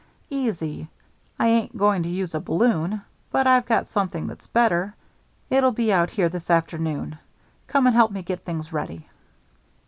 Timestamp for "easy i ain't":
0.31-1.77